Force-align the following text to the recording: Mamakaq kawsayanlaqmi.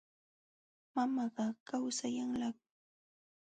Mamakaq 0.93 1.55
kawsayanlaqmi. 1.67 2.69